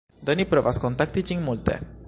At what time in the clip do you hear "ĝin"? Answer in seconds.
1.31-1.47